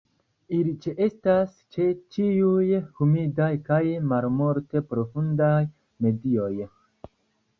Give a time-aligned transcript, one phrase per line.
[0.59, 1.83] Ili ĉeestas ĉe
[2.15, 3.81] ĉiuj humidaj kaj
[4.13, 5.61] malmulte profundaj
[6.07, 6.51] medioj.